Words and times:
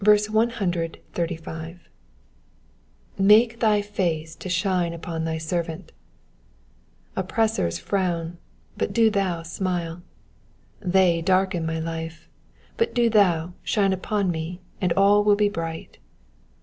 ^^Make 0.01 0.49
thy 3.59 3.81
face 3.83 4.35
to 4.35 4.49
Mm 4.49 4.95
upon 4.95 5.25
thy 5.25 5.37
servant,^ 5.37 5.85
^ 5.87 5.89
Oppressors 7.15 7.77
frown, 7.77 8.39
but 8.75 8.93
do 8.93 9.11
thou 9.11 9.43
smile. 9.43 10.01
They 10.79 11.21
darken 11.21 11.67
my 11.67 11.77
life, 11.79 12.27
but 12.77 12.95
do 12.95 13.11
thou 13.11 13.53
shine 13.61 13.93
upon 13.93 14.31
me, 14.31 14.59
and 14.81 14.91
all 14.93 15.23
will 15.23 15.35
be 15.35 15.49
bright. 15.49 15.99